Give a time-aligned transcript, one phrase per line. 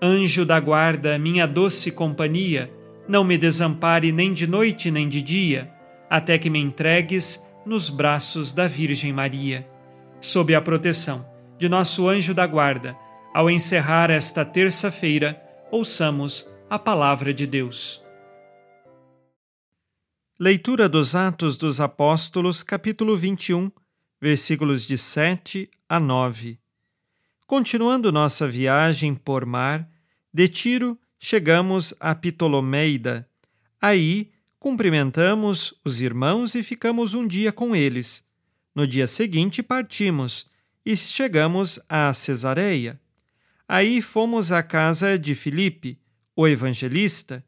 [0.00, 2.72] Anjo da guarda, minha doce companhia,
[3.08, 5.72] não me desampare nem de noite nem de dia,
[6.08, 9.68] até que me entregues nos braços da Virgem Maria.
[10.20, 12.96] Sob a proteção de nosso anjo da guarda,
[13.34, 18.00] ao encerrar esta terça-feira, ouçamos a palavra de Deus.
[20.38, 23.72] Leitura dos Atos dos Apóstolos, capítulo 21,
[24.20, 26.60] versículos de 7 a 9.
[27.48, 29.88] Continuando nossa viagem por mar,
[30.30, 33.26] de Tiro chegamos a Ptolomeida.
[33.80, 38.22] Aí cumprimentamos os irmãos e ficamos um dia com eles.
[38.74, 40.46] No dia seguinte partimos
[40.84, 43.00] e chegamos a Cesareia.
[43.66, 45.98] Aí fomos à casa de Filipe,
[46.36, 47.42] o evangelista,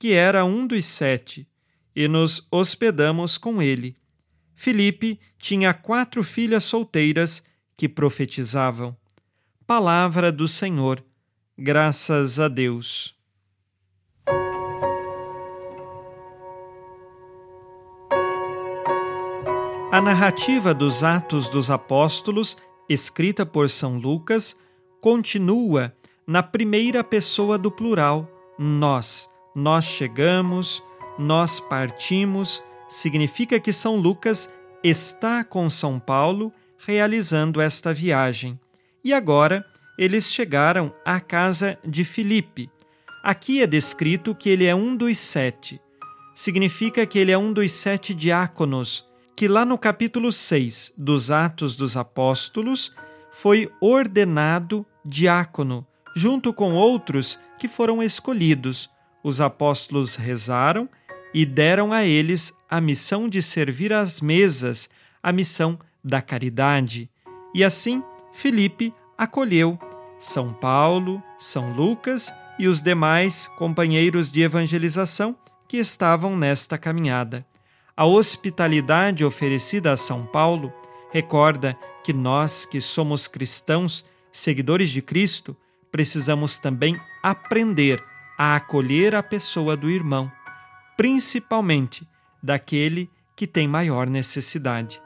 [0.00, 1.48] que era um dos sete,
[1.94, 3.96] e nos hospedamos com ele.
[4.56, 7.44] Filipe tinha quatro filhas solteiras
[7.76, 8.96] que profetizavam.
[9.66, 11.02] Palavra do Senhor.
[11.56, 13.14] Graças a Deus.
[19.90, 22.58] A narrativa dos Atos dos Apóstolos,
[22.90, 24.54] escrita por São Lucas,
[25.00, 25.96] continua
[26.26, 29.30] na primeira pessoa do plural, nós.
[29.54, 30.82] Nós chegamos,
[31.18, 34.52] nós partimos, significa que São Lucas
[34.82, 38.60] está com São Paulo realizando esta viagem.
[39.04, 39.64] E agora
[39.98, 42.70] eles chegaram à casa de Filipe.
[43.22, 45.78] Aqui é descrito que ele é um dos sete.
[46.34, 49.06] Significa que ele é um dos sete diáconos,
[49.36, 52.92] que lá no capítulo 6 dos Atos dos Apóstolos
[53.30, 58.88] foi ordenado diácono, junto com outros que foram escolhidos.
[59.22, 60.88] Os apóstolos rezaram
[61.32, 64.88] e deram a eles a missão de servir às mesas,
[65.22, 67.10] a missão da caridade.
[67.54, 68.02] E assim,
[68.34, 69.78] Filipe acolheu
[70.18, 75.36] São Paulo, São Lucas e os demais companheiros de evangelização
[75.68, 77.46] que estavam nesta caminhada.
[77.96, 80.72] A hospitalidade oferecida a São Paulo
[81.12, 85.56] recorda que nós, que somos cristãos, seguidores de Cristo,
[85.92, 88.02] precisamos também aprender
[88.36, 90.30] a acolher a pessoa do irmão,
[90.96, 92.06] principalmente
[92.42, 95.00] daquele que tem maior necessidade.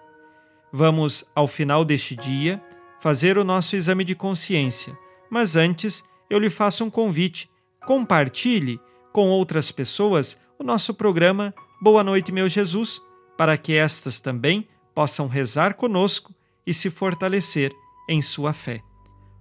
[0.73, 2.63] Vamos, ao final deste dia,
[3.01, 4.97] fazer o nosso exame de consciência.
[5.31, 7.51] Mas antes, eu lhe faço um convite.
[7.87, 8.81] Compartilhe
[9.13, 13.01] com outras pessoas o nosso programa Boa Noite, meu Jesus,
[13.37, 16.35] para que estas também possam rezar conosco
[16.67, 17.73] e se fortalecer
[18.09, 18.83] em sua fé.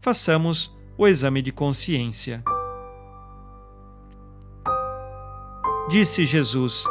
[0.01, 2.43] Façamos o exame de consciência.
[5.89, 6.83] Disse Jesus: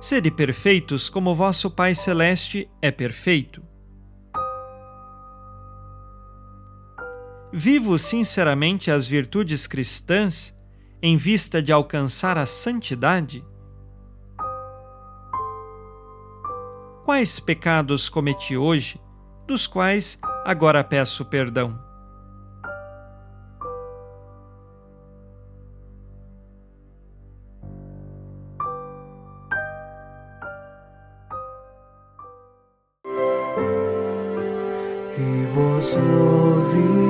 [0.00, 3.69] Sede perfeitos como vosso Pai Celeste é perfeito.
[7.52, 10.56] Vivo sinceramente as virtudes cristãs
[11.02, 13.44] em vista de alcançar a santidade?
[17.04, 19.00] Quais pecados cometi hoje,
[19.48, 21.76] dos quais agora peço perdão?
[35.18, 37.09] E vós, ó